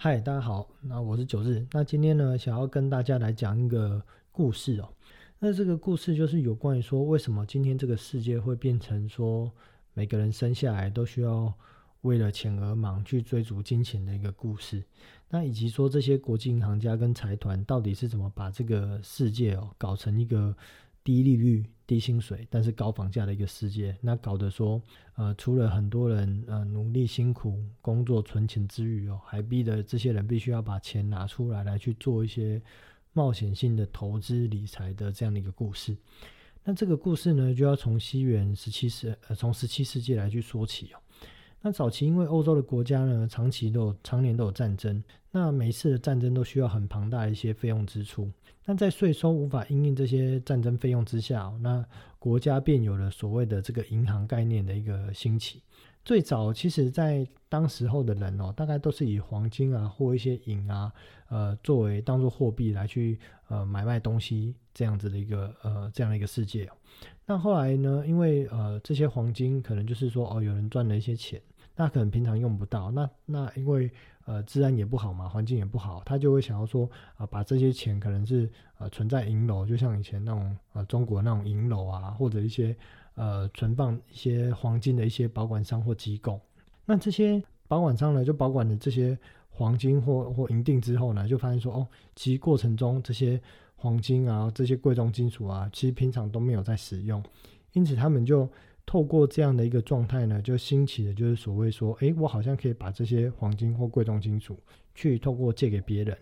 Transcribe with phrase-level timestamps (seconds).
[0.00, 1.66] 嗨，大家好，那我是九日。
[1.72, 4.88] 那今天呢，想要跟大家来讲一个故事哦。
[5.40, 9.50] 那这个故事就是有关于说，为什么今天这个世界会变成说，
[9.94, 11.52] 每个人生下来都需要
[12.02, 14.84] 为了钱而忙，去追逐金钱的一个故事。
[15.28, 20.56] 那以及说，这些国际银行家跟财团到底是怎么把这个世界哦搞成一个
[21.08, 21.64] 低利率？
[21.86, 24.78] 低薪水，但是高房价的一个世界，那搞得说，
[25.14, 32.60] 呃，除了很多人呃努力辛苦工作存钱之余哦，还逼得这些人必须要把钱拿出来来去做一些
[33.14, 35.96] 冒险性的投资理财的这样的一个故事。
[36.62, 41.00] 那这个故事呢，就要从西元十七世呃从十七世纪来去说起哦。
[41.60, 48.30] 那早期因为欧洲的国家呢，长期都有常年都有战争，那每一次的战争都需要很庞大的一些费用支出。
[48.64, 51.84] 那在税收无法应应这些战争费用之下，那
[52.18, 55.62] 国家便有了所谓的这个银行概念的一个兴起。
[56.04, 60.92] 最早其实，在当时候的人哦，大概都是以黄金啊或一些银啊，
[61.28, 63.18] 呃，作为当做货币来去
[63.48, 66.70] 呃买卖东西这样子的一个呃这样的一个世界。
[67.26, 71.40] 那后来呢，因为呃这些黄金可能就是说哦有人赚了一些钱，
[71.78, 73.90] 那可能平常用不到，那那因为。
[74.28, 82.76] 呃，治安也不好嘛，环境也不好，他就会想要说啊，把这些钱可能是呃存在银楼，就像以前那种呃中国那种银楼啊，或者一些
[83.14, 86.38] 呃存放一些黄金的一些保管商或机构。
[86.84, 93.40] 那这些保管商呢，就保管了这些黄金或或银锭之后呢，就发现说哦，其实过程中这些
[93.76, 97.24] 黄金啊，这些贵重金属啊，其实平常都没有在使用，
[97.72, 98.46] 因此他们就。
[98.88, 104.58] 透过这样的一个状态呢，就兴起的就是所谓说，诶，我好像可以把这些黄金或贵重金属
[104.94, 106.16] 去透过借给别人，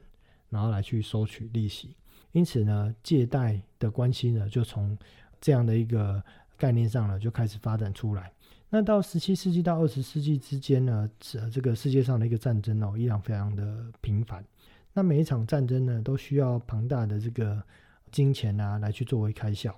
[0.51, 1.95] 然后来去收取利息。
[2.33, 4.99] 因此呢，借贷的关系呢，就从
[5.41, 6.21] 这样的一个
[6.57, 8.33] 概念上呢，就开始发展出来。
[8.69, 14.45] 那到十七世纪到二十世纪之间呢，这这个世界上的一个战争哦，依然非常的频繁。
[14.93, 17.63] 那每一场战争呢，都需要庞大的这个
[18.11, 19.73] 金钱啊，来去作为开销。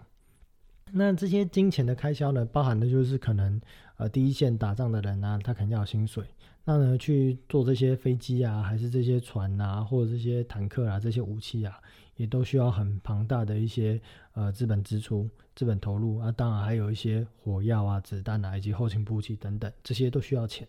[0.92, 3.60] 那这些金钱的开销呢，包含的就是可能，
[3.96, 6.24] 呃，第一线打仗的人啊，他肯定要薪水。
[6.64, 11.78] 那呢，去做这些飞机啊，还是这些船啊，或者这些坦克啊，这些武器啊，
[12.16, 14.00] 也都需要很庞大的一些
[14.34, 16.30] 呃资本支出、资本投入啊。
[16.32, 20.68] 当然还有一些火药啊、子弹啊，以及后勤补给等等，这些都需要钱。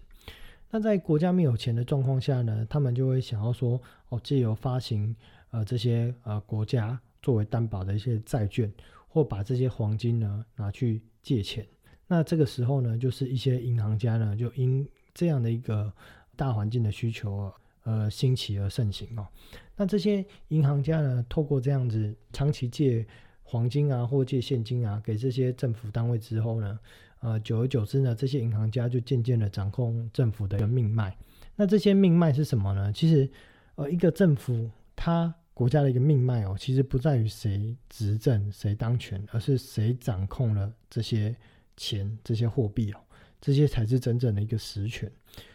[0.71, 5.13] 那在国家没有钱的状况下呢，他们就会想要说，哦，借由发行
[5.51, 8.71] 呃这些呃国家作为担保的一些债券。
[9.11, 11.67] 或把这些黄金呢拿去借钱，
[12.07, 15.91] 那这个时候呢，就是一些银行家呢，就因这样的一个
[16.35, 17.51] 大环境的需求，
[17.83, 19.27] 呃，兴起而盛行哦。
[19.75, 23.05] 那这些银行家呢，透过这样子长期借
[23.41, 26.79] 黄金啊，或借现金啊，给这些政府单位之后呢，
[27.21, 31.17] 呃，久而久之呢，这些银行家就渐渐的掌控政府的一个命脉。
[31.55, 32.93] 那这些命脉是什么呢？
[32.93, 33.27] 其实，
[33.73, 35.33] 呃，一个政府它。
[35.59, 41.35] 国家的一个命脉哦，其实不在于谁执政、谁当权，而是谁掌控了这些
[41.75, 42.99] 钱、这些货币哦，
[43.41, 45.11] 这些才是真正的一个实权。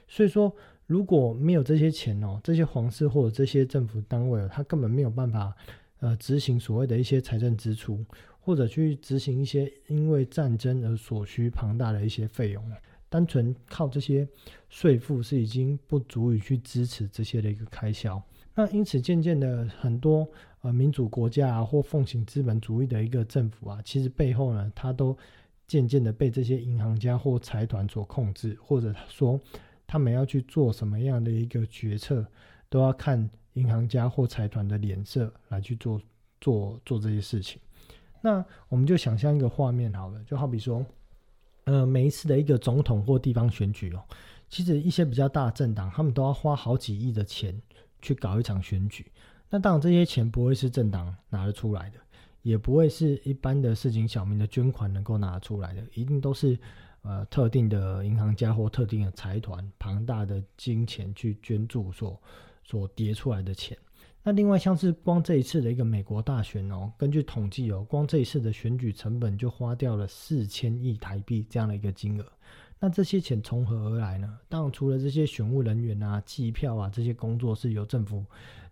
[0.07, 0.55] 所以说，
[0.87, 5.57] 如果没有这些钱哦，这些皇室或者这些政府单位哦，他根本没有办法
[6.01, 8.05] 呃执行所谓的一些财政支出，
[8.41, 12.63] 或者去执行一些因为战争而所需庞大的一些费用。
[13.09, 14.29] 单纯靠这些
[14.69, 18.23] 税负是已经不足以去支持这些的一个开销。
[18.57, 20.29] 那因此，渐渐的，很多
[20.63, 25.17] 呃民主国家啊，或奉行资本主义的一个政府啊，其实背后呢，它都
[25.67, 29.41] 渐渐的被这些银行家或财团所控制，或者说
[29.89, 32.25] 他们要去做什么样的一个决策，
[32.69, 36.01] 都要看银行家或财团的脸色来去做
[36.41, 37.61] 做做这些事情。
[38.21, 40.87] 那我们就想象一个画面好了，就好比说，
[41.65, 44.05] 呃，每一次的一个总统或地方选举哦，
[44.49, 47.61] 其实一些比较大的政党，他们都要花好几亿的钱。
[48.05, 49.11] 去搞一场选举，
[49.49, 51.99] 那当然这些钱不会是政党拿得出来的，
[52.43, 56.59] 也不会是一般的市井小民的捐款能够拿得出来的，一定都是
[57.01, 62.21] 呃特定的银行家或特定的财团庞大的金钱去捐助所
[62.63, 63.77] 所叠出来的钱。
[64.23, 72.25] 那另外像是光这一次的一个美国大选哦，根据统计哦，光这一次的选举成本就花掉了四千亿台币这样的一个金额。
[72.85, 74.39] 那这些钱从何而来呢？
[74.47, 78.23] 当然，除了这些选务人员啊、计票啊这些工作是由政府、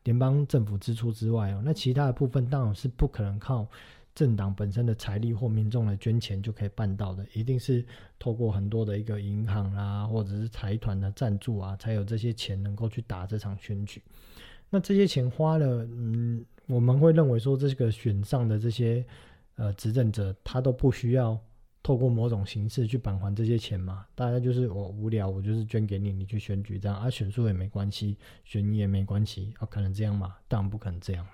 [0.04, 3.66] 联邦政府支出之外哦，那其他的部分当然是不可能靠
[4.14, 7.82] 政党本身的财力或民众的捐钱就可以办到的，一定是
[8.18, 14.02] 透过很多的一个银行啊，或者是财团的赞助啊，才有这些钱能够去打这场选举。
[14.68, 19.02] 那这些钱花了，嗯，我们会认为说这个选上的这些
[19.56, 21.40] 呃执政者，他都不需要。
[21.82, 24.06] 透过某种形式去返还这些钱嘛？
[24.14, 30.36] 大家就是我无聊，我就是捐给你，你去选举这样啊，选输也没关系，选赢也没关系啊，可能这样嘛？
[30.46, 31.32] 当然不可能这样嘛。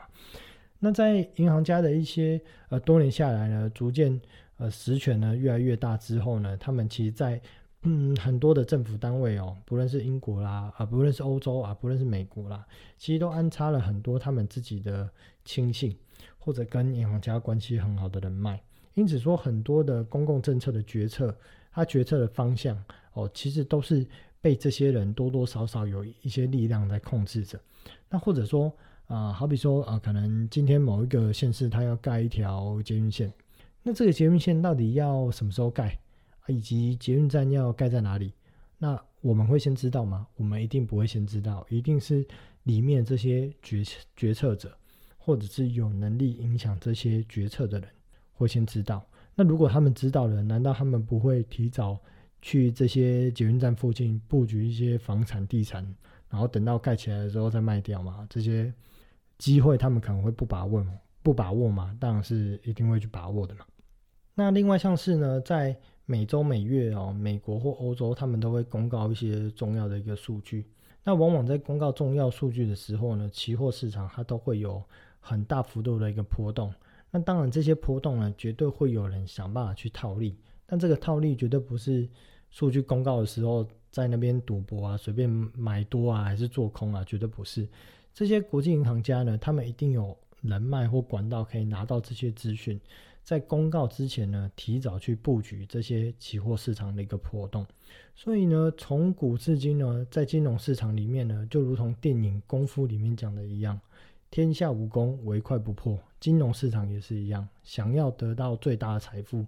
[0.78, 2.40] 那在银行家的一些
[2.70, 4.18] 呃多年下来呢，逐渐
[4.56, 7.38] 呃实权呢越来越大之后呢，他们其实在
[7.82, 12.66] 嗯很多的政府单位哦，不论是英国啦啊，不论是欧洲啊，不论是美国啦，
[12.96, 15.10] 其实都安插了很多他们自己的
[15.44, 15.94] 亲信
[16.38, 18.58] 或者跟银行家关系很好的人脉。
[18.98, 21.32] 因此说，很多的公共政策的决策，
[21.70, 22.76] 它决策的方向
[23.12, 24.04] 哦，其实都是
[24.40, 27.60] 被这些人多多少少有一些力量在控制着。
[28.10, 28.72] 那或者说
[29.06, 33.32] 啊，好比说啊，可能今天某一个县市它要盖一条捷运线，
[33.84, 35.96] 那这个捷运线到底要什么时候盖，
[36.48, 38.32] 以及捷运站要盖在哪里？
[38.78, 40.26] 那我们会先知道吗？
[40.34, 42.26] 我们一定不会先知道，一定是
[42.64, 43.84] 里面这些决
[44.16, 44.76] 决策者，
[45.16, 47.88] 或者是有能力影响这些决策的人。
[48.38, 49.04] 会先知道，
[49.34, 51.98] 那如果他们知道了，难道他们不会提早
[52.40, 55.84] 去这些捷运站附近布局一些房产地产，
[56.30, 58.24] 然后等到盖起来的时候再卖掉吗？
[58.30, 58.72] 这些
[59.38, 60.86] 机会他们可能会不把握，
[61.20, 61.96] 不把握嘛？
[61.98, 63.66] 当然是一定会去把握的嘛。
[64.36, 65.76] 那另外像是呢，在
[66.06, 70.64] 每周每月哦，美国或欧洲他们都会公告一些重要的一个数据。
[71.02, 74.80] 那往往在公告重要数据的时候呢，期货市场它都会有
[75.18, 76.72] 很大幅度的一个波动。
[77.10, 82.06] 那当然，这些波动呢，绝对会有人想办法去套利，但这个套利绝对不是
[82.50, 87.66] 数据公告的时候在那边赌博啊，随便买多啊，还是做空啊，绝对不是。
[88.12, 92.78] 这些国际银行家呢，他们一定有人脉或管道可以拿到这些资讯，
[93.24, 97.64] 在公告之前呢，提早去布局这些期货市场的一个波动。
[98.14, 103.80] 所以呢，从古至今呢，在金融市场里面呢，就如同电影《功夫》里面讲的一样。
[104.30, 105.98] 天下武功，唯快不破。
[106.20, 109.46] 金融市场也是一样，想要得到最大的财富，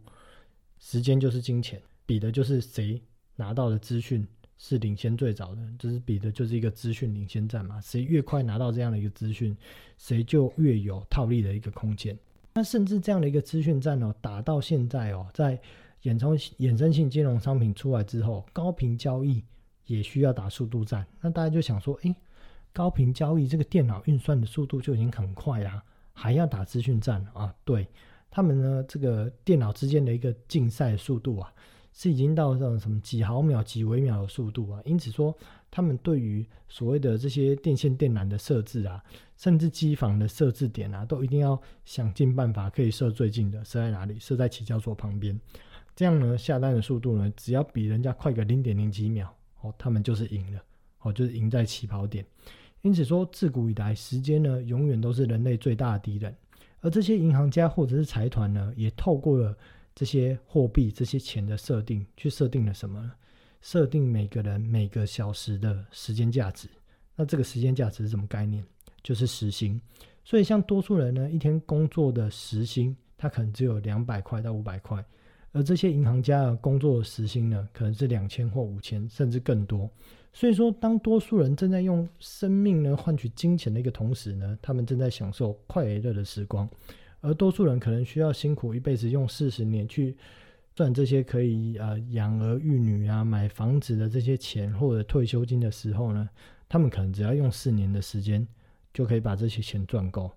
[0.79, 3.01] 时间就是金钱，比的就是谁
[3.37, 7.81] 拿到的资讯是领先最早的，就是比的就是一个资讯领先战嘛。
[7.81, 9.57] 谁越快拿到这样的一个资讯，
[9.99, 12.17] 谁就越有套利的一个空间。
[12.55, 15.61] 那甚至这样的一个资讯战哦，打到现在哦，在
[16.05, 19.45] 衍生衍生性金融商品出来之后，高频交易
[19.87, 21.05] 也需要打速度战。
[21.21, 22.15] 那大家就想说，哎。
[22.73, 25.83] 高频交易，这个电脑运算的速度就已经很快啦，
[26.13, 27.55] 还要打资讯战啊？
[27.65, 27.87] 对
[28.31, 31.53] 他们呢，这个电脑之间的一个竞赛速度啊，
[31.93, 34.81] 是已经到这种什么几毫秒、几微秒的速度啊。
[34.85, 35.37] 因此说，
[35.69, 39.03] 他们对于所谓的这些电线电缆的设置啊，
[39.37, 44.17] 甚至机房的设置点啊，都一定要想尽办法可以设最近的，设在哪里？
[44.21, 45.39] 设在起交所旁边，
[45.97, 50.63] 这样呢，下单的速度呢，只要比人家快个零点零几秒，哦，他们就是赢了，
[51.01, 52.25] 哦，就是赢在起跑点。
[52.83, 56.35] 因此说，自古以来，时间呢，永远都是人类最大的敌人。
[56.81, 59.55] 而这些银行家或者是财团呢，也透过了
[59.95, 63.13] 这些货币、这些钱的设定，去设定了什么呢？
[63.61, 66.69] 设定每个人每个小时的时间价值。
[67.15, 68.65] 那这个时间价值是什么概念？
[69.03, 69.79] 就是时薪。
[70.25, 75.05] 所以，像多数人呢，一天工作的时薪，他可能只有两百块到五百块。
[75.53, 79.91] 而这些银行家的工作时薪呢，可能是两千或五千，甚至更多。
[80.33, 86.69] 所以说，当多数人正在用生命呢换取金钱的一个同时呢，他们正在享受快乐的时光；
[87.21, 90.17] 而多数人可能需要辛苦一辈子，用四十年去
[90.75, 96.29] 赚这些可以呃养儿育女啊、买房子的这些钱或者退休金的时候呢，
[96.69, 98.47] 他们可能只要用四年的时间
[98.95, 100.31] 就可以把这些钱赚够，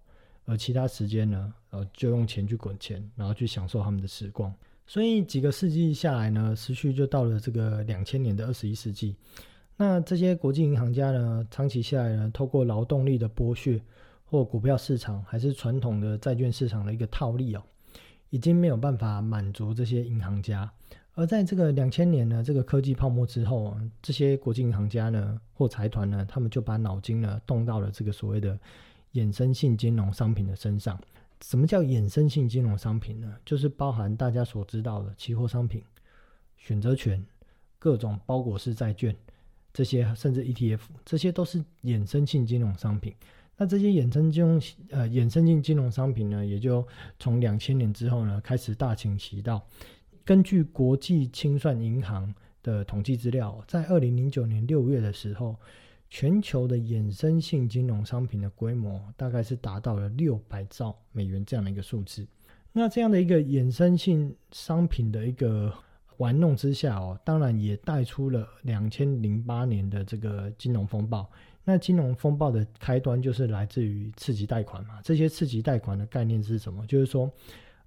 [0.46, 4.52] 而其他时间呢，呃，就用钱去滚钱，然后去享受他们的时光。
[4.88, 9.16] 所以几个世纪下来呢，时序就到了这个两千年的二十一世纪。
[9.76, 13.82] 那这些国际银行家呢，长期下来呢，透过劳动力的剥削，
[14.24, 17.64] 或股票市场，还是传统的债券市场的一个套利哦，
[18.30, 20.72] 已经没有办法满足这些银行家。
[21.16, 28.58] 而在这个两千年呢，这个科技泡沫之后啊，这些国际银行家呢，或财团呢，他们就把脑筋呢，动到了这个所谓的
[29.14, 31.00] 衍生性金融商品的身上。
[31.42, 33.36] 什么叫衍生性金融商品呢？
[33.44, 35.84] 就是包含大家所知道的期货商品、
[36.58, 37.24] 选择权、
[37.78, 39.16] 各种包裹式债券。
[39.74, 43.14] 这些甚至 ETF，这些都是衍生性金融商品。
[43.58, 46.88] 那这些衍生金融呃衍生性金融商品呢，也就
[47.20, 49.66] 从两千年之后呢开始大行其道。
[50.26, 55.56] 根据国际清算银行的统计资料，在二零零九年六月的时候，
[56.10, 62.26] 全球的衍生性金融商品的规模大概是达到了六百兆美元这样的一个数字。
[62.72, 65.72] 那这样的一个衍生性商品的一个
[66.18, 71.30] 玩弄之下哦，当然也带出了两千零八年的这个金融风暴。
[71.66, 75.00] 那金融风暴的开端就是来自于次级贷款嘛。
[75.02, 76.86] 这些次级贷款的概念是什么？
[76.88, 77.32] 就是说，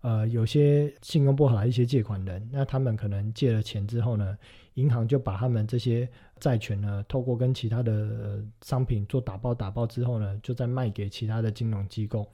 [0.01, 4.37] 呃，有些信用不好的一些借款人，那他们可能借了钱之后呢，
[4.75, 6.09] 银行就把他们这些
[6.41, 12.27] 债权呢，透过跟其他的商品做打包，打包之后呢，就再卖给其他的金融机构。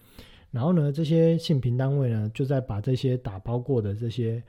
[0.53, 4.41] 然后呢，这些信评单位呢，就在把这些打包过的这些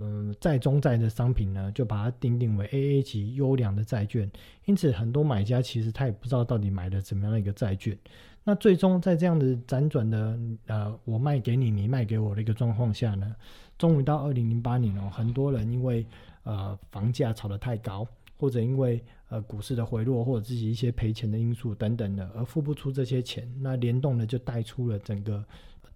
[0.00, 4.30] 嗯债中债的商品呢，就把它定定为 AA 级优良的债券。
[4.64, 7.96] 因此，很多买家其实他也不知道到底买了怎么样的一个债券。
[8.42, 13.34] 那最终在这样的辗转的呃，我卖给你，你卖给我的一个状况下呢，
[13.78, 16.04] 终于到二零零八年哦，很多人因为
[16.42, 25.42] 呃房价炒得太高，或者因为呃股市的回落，或者自己一些赔钱的因素等等的，而付不出这些钱，那联动呢就带出了整个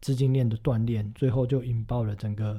[0.01, 2.59] 资金链的断裂，最后就引爆了整个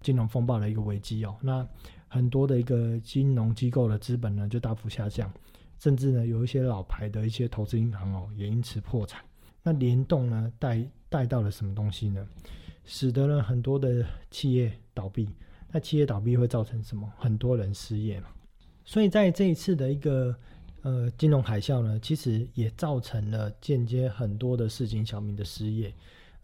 [0.00, 1.36] 金融风暴的一个危机哦。
[1.40, 1.66] 那
[2.08, 5.32] 很多的一个金融机构的资本呢就大幅下降，
[5.78, 9.22] 甚至呢有一些老牌的一些投资银行哦也因此破产。
[9.62, 12.26] 那联动呢带带到了什么东西呢？
[12.84, 15.28] 使得了很多的企业倒闭。
[15.70, 17.12] 那企业倒闭会造成什么？
[17.16, 18.28] 很多人失业嘛。
[18.84, 20.34] 所以在这一次的一个
[20.82, 25.94] 呃金融海啸呢，其实也造成了间接很多的市井小民的失业。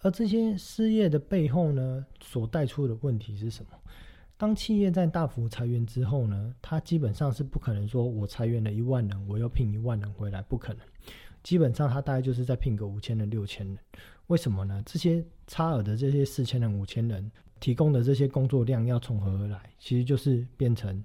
[0.02, 3.70] 而这些失业的背后呢，所带出的问题是什么？
[4.36, 10.82] 当企业在大幅裁员之后呢，它基本上是不可能说我裁员了一万人，我要聘一万人回来，不可能。
[11.42, 13.78] 基本上，他大概就是在聘个五千人、六千人。
[14.26, 14.82] 为什么呢？
[14.84, 19.70] 这些差额的这些四千人、五千人提供的这些工作量要从何而来？
[19.78, 21.02] 其实就是变成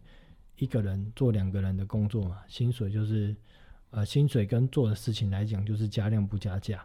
[0.57, 2.39] 一个人做两个人的工作嘛。
[2.47, 3.35] 薪水就是，
[3.91, 6.83] 呃，薪水跟做的事情来讲，就是加量不加价。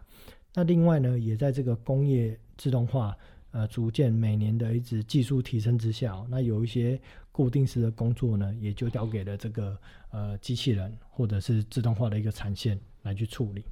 [0.57, 3.15] 那另外呢，也在这个工业自动化，
[3.51, 6.99] 呃，逐渐每年的一直技术提升之下，那有一些
[7.31, 9.77] 固定式的工作呢，也就交给了这个
[10.09, 12.75] 呃机器人或者是自动化的一个产线。
[13.03, 13.63] 来去处理，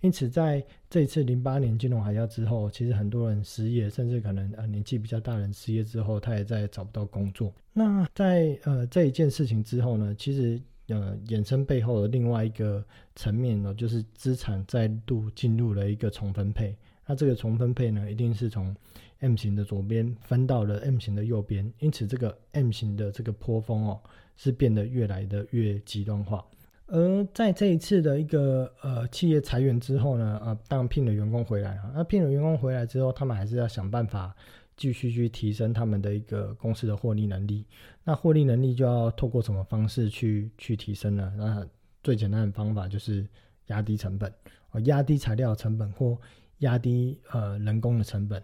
[0.00, 0.60] 因此在
[0.90, 7.52] 这次零八年金融海啸之后，其实很多人失业，甚至可能呃年纪比较大人失业之后，他也在找不到工作。
[7.72, 12.84] 那在呃这一件事情之后呢，其实呃衍生背后的另外一个
[13.14, 16.76] 层面呢，就是资产再度进入了一个重分配。
[17.06, 18.74] 那这个重分配呢，一定是从
[19.18, 24.00] M 型的左边分到了 M 型的右边，因此这个 M 型的这个坡峰哦，
[24.36, 26.44] 是变得越来的越极端化。
[26.86, 34.34] 而在这一次的一个呃企业裁员之后呢，呃，当聘了员工回来啊，那聘了员工回来之后，他们还是要想办法
[34.76, 37.64] 继续去提升他们的一个公司的获利能力。
[38.04, 41.32] 那获利能力就要透过什么方式去去提升呢？
[41.36, 41.66] 那
[42.02, 43.26] 最简单的方法就是
[43.66, 44.32] 压低成本，
[44.72, 46.18] 哦，压低材料成本或
[46.58, 48.42] 压低呃人工的成本。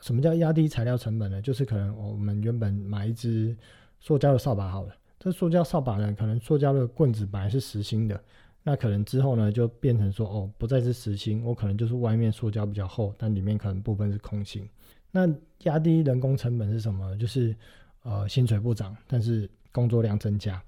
[0.00, 1.40] 什么叫压低材料成本呢？
[1.40, 3.56] 就是可能我们原本买一支
[4.00, 4.94] 塑胶的扫把好了。
[5.18, 8.20] 这塑胶扫把呢，可能塑胶的棍子本来是实心的，
[8.64, 14.68] 那可能之后呢就变成说，哦，不再是实心，我可能就是外面塑胶比较厚，但里面可能部分是空心。
[15.12, 15.32] 那
[15.64, 17.16] 压低人工成本是什么？
[17.18, 17.54] 就是
[18.02, 20.60] 呃薪水不涨，但是工作量增加。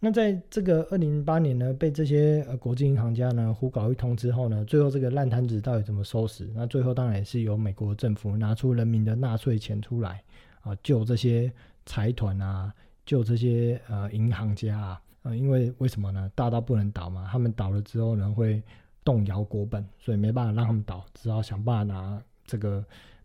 [0.00, 6.50] 那在这个二零零八年呢，被这些呃国际银行家呢胡搞一通之后呢，最后这个烂摊子到底怎么收拾？
[6.56, 10.24] 那最后当然也是由美国政府拿出人民的纳税钱出来
[10.62, 11.52] 啊，救这些
[11.86, 12.74] 财团啊。
[13.04, 16.30] 救这些呃银行家啊，呃，因为为什么呢？
[16.36, 18.62] 大到不能倒嘛，他们倒了之后呢，会
[19.02, 22.82] 动摇国本，所以没办法让他们倒，只好想办法拿这个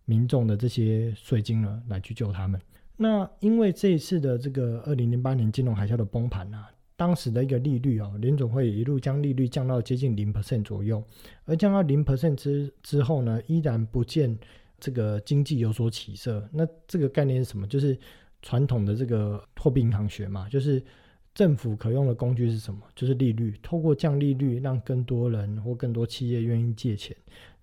[0.08, 2.60] 民众的这些税金呢来去救他们。
[2.96, 11.04] 那因为这一次的这个二零零八年金融海啸的崩盘啊，当时的一个利率啊，联总会一路将利率降到接近零 percent 左右，
[11.46, 14.36] 而降到零 percent 之之后呢，依然不见
[14.80, 16.50] 这个经济有所起色。
[16.52, 17.68] 那这个概念是什么？
[17.68, 17.96] 就是
[18.42, 20.82] 传统的这个货币银行学嘛，就是
[21.36, 22.82] 政府可用的工具是什么？
[22.96, 23.54] 就是利率。
[23.62, 27.16] 透过降利率，让更多人或更多企业愿意借钱。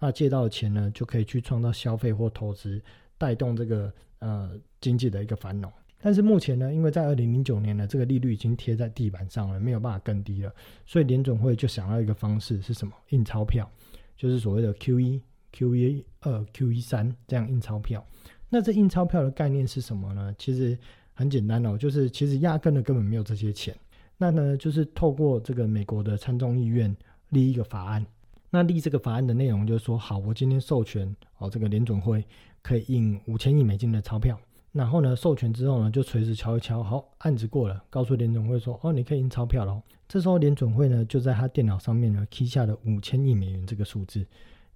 [0.05, 2.79] 那借到的钱呢，就可以去创造消费或投资，
[3.17, 5.73] 带动这个呃经济的一个繁荣。
[6.03, 10.55] 但是目前呢，因为在二零零九年呢，这个利率已经贴在地板上了，没有办法更低了。
[10.85, 12.93] 所以联总会就想要一个方式是什么？
[13.09, 13.67] 印钞票，
[14.15, 18.07] 就是所谓的 Q 一、Q 一二、Q 一三这样印钞票。
[18.51, 20.35] 那这印钞票的概念是什么呢？
[20.39, 20.79] 其实
[21.15, 23.75] 很简单哦，就是其实压根的根本没有这些钱。
[24.19, 26.95] 那呢，就是透过这个美国的参众议院
[27.31, 28.05] 立一个法案。
[28.55, 32.25] 那立这个法案的内容就是说，好，我今天授权哦，这个联准会
[32.63, 34.39] 可以印五千亿美金的钞票。
[34.71, 39.83] 然后呢，授权之后呢，就垂直敲一敲，好，案子过了，告诉联准会说，哦，你可以印钞票了。
[40.07, 44.25] 这时候联准会呢，就在他电脑上面呢，key 下了五千亿美元这个数字。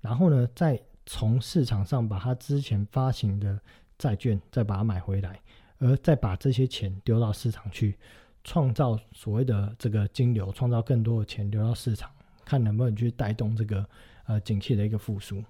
[0.00, 3.56] 然后呢，再从市场上把他之前发行的
[3.96, 5.40] 债券再把它买回来，
[5.78, 7.96] 而再把这些钱丢到市场去，
[8.42, 12.10] 创造所谓的这个金流，创造更多的钱流到市场，
[12.48, 13.86] 看能不能去带动这个
[14.24, 15.44] 呃景气的一个复苏。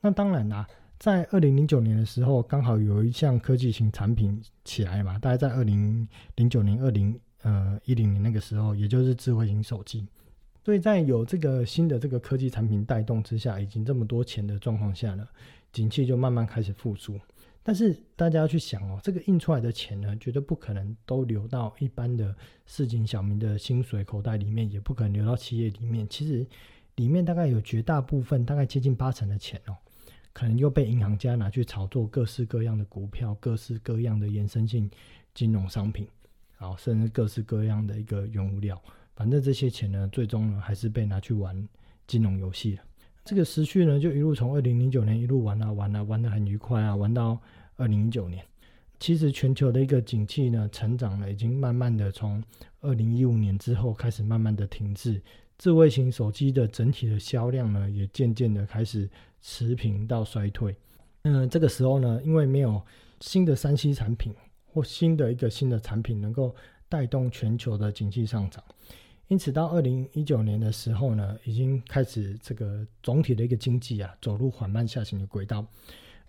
[0.00, 0.66] 那当然啦，
[0.98, 10.04] 在二零零九年的时候，刚好有一项科技型产品起来嘛，大概在二零零九年、二零呃一零年那个时候，也就是智慧型手机。
[10.64, 15.26] 所以在有这个新的这个科技产品带动之下，已经这么多钱的状况下呢，
[15.72, 17.18] 景气就慢慢开始复苏。
[17.62, 22.34] 但是大家要去想哦，这个印出来的钱呢，绝对不可能都流到一般的
[22.66, 26.08] 市井小民的薪水口袋里面，也不可能流到企业里面。
[26.08, 26.46] 其实
[26.96, 29.76] 里面大概有绝大部分，大概接近八成的钱哦，
[30.32, 34.90] 可能又被银行家拿去炒作各式各样的股票、各式各样的衍生性
[35.34, 36.08] 金融商品，
[36.56, 38.82] 好，甚至各式各样的一个原物料。
[39.14, 41.68] 反正这些钱呢，最终呢还是被拿去玩
[42.06, 42.82] 金融游戏了。
[43.30, 47.38] 这个时序呢，就一路从二零零九年一路玩啊玩啊玩的很愉快啊，玩到
[47.76, 48.44] 二零一九年。
[48.98, 52.42] 其实全球的一个景气呢，成长了，已经慢慢的从
[52.80, 55.22] 二零一五年之后开始慢慢的停滞。
[55.58, 59.08] 智慧型手机的整体的销量呢，也渐渐的开始
[59.40, 60.74] 持平到衰退。
[61.22, 62.82] 嗯，这个时候呢，因为没有
[63.20, 64.34] 新的三 C 产品
[64.66, 66.52] 或新的一个新的产品能够
[66.88, 68.60] 带动全球的景气上涨。
[69.30, 75.64] 因此，到二零一九年的时候呢，已经开始这个总体的一个经济啊走入缓慢下行的轨道。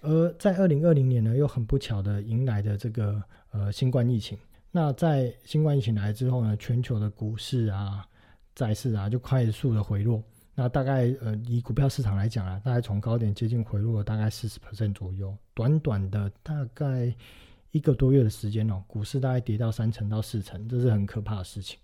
[0.01, 4.37] 而在二零二零年呢，又很不巧的迎来的这个呃新冠疫情。
[4.69, 8.07] 那在新冠疫情来之后呢，全球的股市啊、
[8.53, 10.21] 债市啊就快速的回落。
[10.53, 15.35] 那大概呃以股票市场来讲啊，大概从高点接近回落了大概四十 percent 左右。
[15.55, 17.11] 短短的大概
[17.71, 21.79] 一个多月的时间哦，股市大概跌到三成到四成，这是很可怕的事情。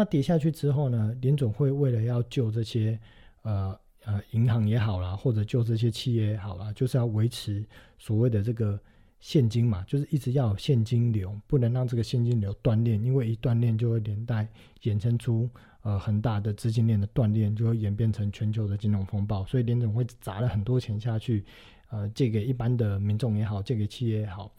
[0.00, 1.14] 那跌下去之后呢？
[1.20, 2.98] 联总会为了要救这些
[3.42, 7.62] 呃呃银行也好啦，或者救这些企业也好啦，就是要维持
[7.98, 8.80] 所谓的这个
[9.18, 14.48] 现金嘛，就是一直要有现金流，不能让这个现金流断裂，因为一断裂就会连带
[14.84, 15.50] 衍生出
[15.82, 19.44] 呃很大的资金链的断裂，就会演变成全球的金融风暴。
[19.44, 21.44] 所以联总会砸了很多钱下去，
[21.90, 24.50] 呃，借给一般的民众也好，借给企业也好。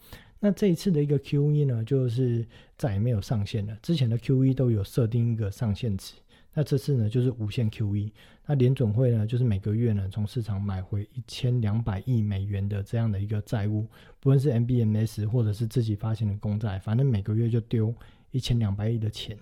[0.44, 2.44] 那这一次的一个 QE 呢，就是
[2.76, 3.78] 再也没有上限了。
[3.80, 6.14] 之前的 QE 都有设定一个上限值，
[6.52, 8.10] 那这次呢就是无限 QE。
[8.44, 13.86] 那联总会呢，就是每个月呢从市场买回一千两百亿美元的这样的一个债务，
[14.18, 17.94] 不论是 MBMS 或者是自己发行的公债，反正每个月就丢
[18.32, 19.38] 一千两百亿的钱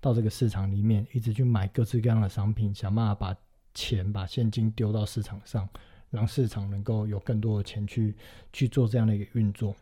[0.00, 3.36] 到这个市场里面，一直去买各式各样的商品，想办法把
[3.72, 5.68] 钱把现金丢到市场上，
[6.10, 8.16] 让市场能够有更多的钱去
[8.52, 9.76] 去做这样的一个运作。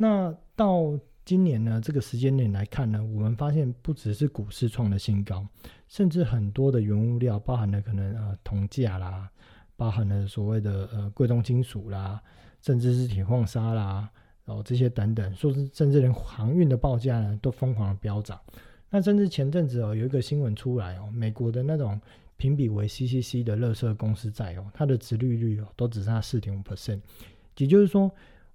[0.00, 5.44] 那到今年呢，这个时间点来看呢，我们发现不只是股市创了新高，
[5.88, 9.28] 甚至很多的原物料，包含了可能呃铜价啦，
[9.76, 12.22] 包含了所谓的呃贵重金属啦，
[12.62, 14.08] 甚至是铁矿砂啦，
[14.44, 18.40] 然后这些等等，说是甚至连航运的报价呢都疯狂的飙涨。
[18.88, 22.00] 那甚至前阵子哦有一个新闻出来哦，美国的那种
[22.36, 27.00] 评比为 CCC 的乐色公司债哦，它的值利率哦都只剩下四点五 percent，
[27.56, 28.08] 也就是说。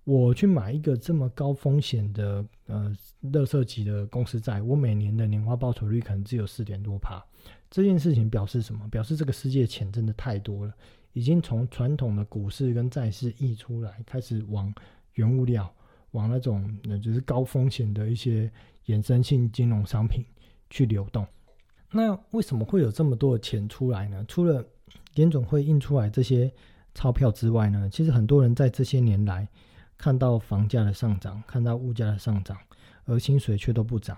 [0.06, 7.24] 我去买一个这么高风险的呃，乐色级的公司债，我每年的年化报酬率可能只有四点多趴。
[7.70, 8.86] 这件事情表示什么？
[8.90, 10.74] 表示这个世界钱真的太多了，
[11.14, 14.74] 已经从传统的股市跟债市溢出来，开始往
[15.14, 15.74] 原物料、
[16.12, 18.52] 往那种那就是高风险的一些
[18.88, 20.26] 衍生性金融商品
[20.70, 21.26] 去流动。
[21.92, 24.26] 那为什么会有这么多的钱出来呢？
[24.28, 24.66] 除了
[25.16, 26.52] 联总会印出来这些
[26.94, 27.90] 钞票之外呢？
[27.90, 29.48] 其实很多人在这些年来。
[30.04, 32.58] 看到房价的上涨，看到物价的上涨，
[33.06, 34.18] 而薪水却都不涨。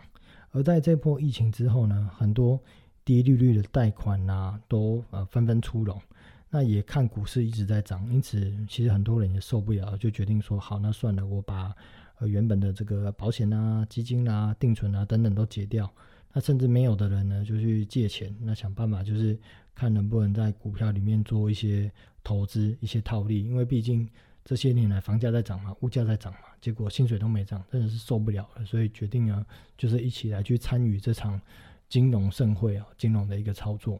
[0.49, 2.59] 而在这波疫情之后呢，很多
[3.03, 6.01] 低利率的贷款啊，都呃纷纷出笼。
[6.49, 11.71] 那也看股市一直在涨，因此其实很多人也受不了，就决定说好，那算了，我把
[12.17, 15.87] 呃原本的这个保险啊、基金啊、定存啊等等都解掉。
[16.33, 19.37] 那甚至没有的人呢，就去借钱，那想办法就是
[19.75, 21.91] 看能不能在股票里面做一些
[22.23, 24.09] 投资、一些套利，因为毕竟。
[24.45, 29.43] 这些年来，房价在涨嘛，物价在涨嘛，结果薪水都没涨，真的是受不了了，所以决定呢，
[29.75, 31.41] 就是一起来去参与这场
[31.89, 33.99] 金融盛会啊，金融的一个操作。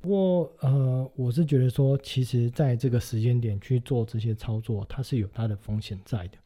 [0.00, 6.38] 不过，呃，我是觉得说，其实在这个时间点去做这些操作，它是有它的风险在的。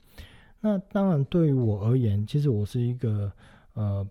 [0.59, 3.31] 那当然，对于我而言，其实我是一个
[3.75, 4.07] 呃，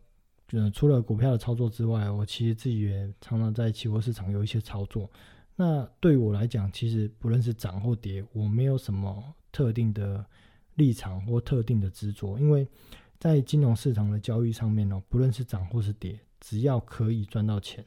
[0.71, 5.09] 除了股票的操作之外，我其实自己也常常在期货市场有一些操作。
[5.57, 10.25] 那对我来讲，其实不论是涨或跌，我没有什么特定的
[10.73, 12.67] 立场或特定的执着，因为
[13.19, 17.85] 在金融市场的交易上面呢，不论是涨或是跌，只要可以赚到钱，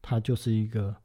[0.00, 0.96] 它就是一个，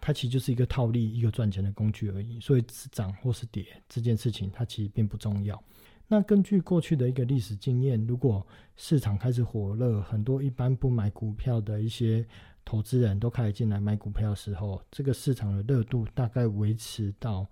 [0.00, 2.40] 它其实就是一个套利、一个赚钱的工具而已。
[2.40, 5.62] 所以是涨或是跌这件事情，它其实并不重要。
[6.06, 12.26] 那根据过去的一个历史经验，如果市场开始火热，很多一般不买股票的一些。
[12.68, 17.46] 投资人都开始进来买股票的时候，这个市场的热度大概维持到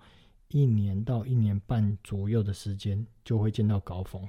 [0.49, 4.29] 一年到一年半左右的时间就会见到高峰，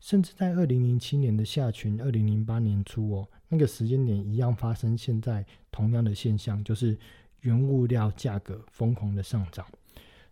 [0.00, 6.98] 甚至在二零零七年的下旬、二零零八年初哦，那个时间点一样发生现在同样的现象，就是
[7.40, 9.66] 原物料价格疯狂的上涨。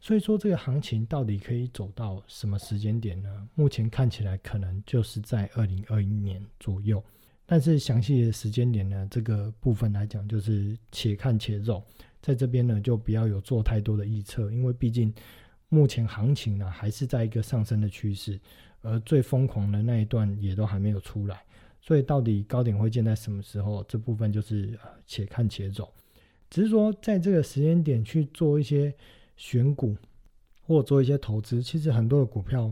[0.00, 3.46] 所以说，这个行情到底可以走到什么时间点呢？
[3.54, 7.04] 目前看起来可能就是在二零二一年左右，
[7.50, 11.82] 但是详细的时间点呢，这个部分来讲就是且看且走，
[12.22, 15.12] 在这边呢就不要有做太多的预测，因为毕竟
[15.68, 18.38] 目前行情呢还是在一个上升的趋势，
[18.82, 21.42] 而最疯狂的那一段也都还没有出来，
[21.80, 25.92] 所以到底高点会建在什么时候，这部分就是且看且走，
[26.48, 28.94] 只是说在这个时间点去做一些。
[29.36, 29.96] 选股
[30.66, 32.70] 或做一些投资，其实很多的股票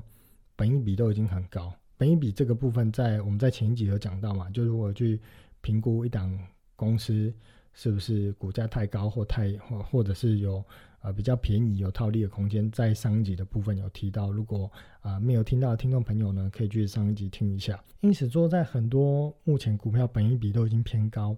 [0.55, 1.73] 本益比都已经很高。
[1.99, 5.21] 本益比这个部分，在我们在前一集有讲到嘛，就是我去
[5.61, 6.39] 评估一档
[6.77, 7.31] 公司
[7.75, 10.65] 是不是股价太高或太或或者是有
[11.03, 14.31] 呃比较便宜有套利的空间，在上一集的部分有提到。
[14.31, 17.79] 如果啊没有听到的听众朋友呢，可以去上一集听一下。
[18.01, 21.37] 因此说，在很多目前股票本益比都已经偏高，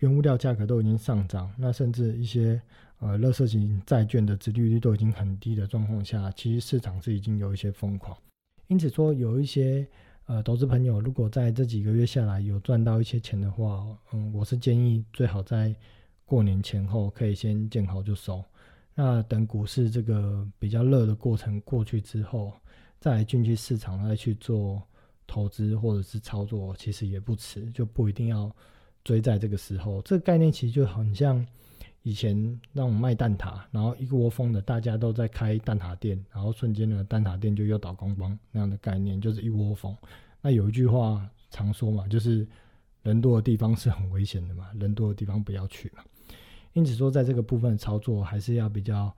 [0.00, 2.60] 原物料价格都已经上涨，那甚至一些。
[3.04, 8.16] 呃，乐色型债券的殖利率都已经很低的状况下，其实市场是已经有一些疯狂。
[8.72, 9.86] 因此说，有一些
[10.24, 15.76] 呃投资朋友，如果在这几个月下来有赚到一些钱的话，嗯，我是建议最好在
[16.24, 18.42] 过年前后可以先见好就收。
[18.94, 22.50] 那等股市这个比较热的过程过去之后，
[22.98, 24.82] 再进去市场再去做
[25.26, 28.50] 投资或者是操作，其实也不迟，就不一定要
[29.04, 30.00] 追在这个时候。
[30.00, 31.46] 这个概念其实就很像。
[32.02, 39.96] 以前那种卖蛋挞，然后一窝蜂的大家都在开蛋挞店，然后瞬间呢蛋挞店就又倒光光那样的概念，就是一窝蜂。
[40.40, 42.46] 那有一句话常说嘛，就是
[43.02, 46.02] 人多的地方是很危险的嘛， 人多的地方不要去嘛。
[46.72, 49.14] 因此说，在这个部分操作还是要比较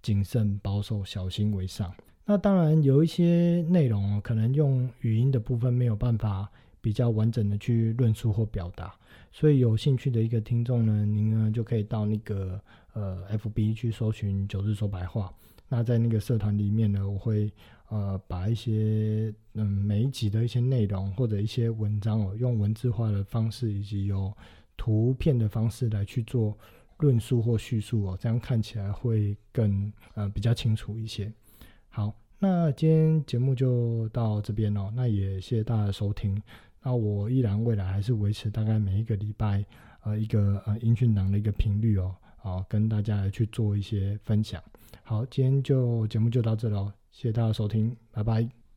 [0.00, 1.92] 谨慎、保守、小心为上。
[2.24, 6.48] 那当然有一些内容可能用语音的部分没有办法。
[6.80, 8.94] 比较完整的去论述或表达，
[9.32, 12.60] 所以有兴趣的一个听众呢，您呢就可以到那个
[12.92, 15.32] 呃 FB 去搜寻九日说白话。
[15.68, 17.52] 那在那个社团里面呢，我会
[17.88, 24.32] 呃把一些嗯每一集的一些内容或者一些文章哦，用文字化的方式以及有
[24.76, 26.56] 图片的方式来去做
[26.98, 31.30] 论述或叙述哦，这样看起来会更呃比较清楚一些。
[31.90, 36.40] 好，那今天节目就到这边哦，那也谢谢大家收听。
[36.82, 39.64] 那我依然未来还是维持大概每一个礼拜，
[40.02, 44.62] 呃，一个呃音讯档的一个频率哦，好，跟大家来去做一些分享。
[45.02, 48.67] 好，今天就节目就到这喽，谢谢大家收听，拜拜。